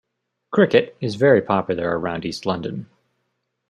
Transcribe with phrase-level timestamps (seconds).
[0.49, 2.87] Cricket is very popular around East London.